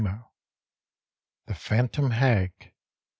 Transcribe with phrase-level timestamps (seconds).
[1.45, 2.73] THE PHANTOM HAG.